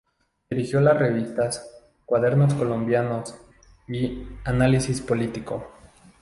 Dirigió 0.49 0.81
las 0.81 0.97
revistas 0.97 1.79
"Cuadernos 2.07 2.55
Colombianos" 2.55 3.35
y 3.87 4.23
"Análisis 4.45 4.99
Político". 4.99 5.67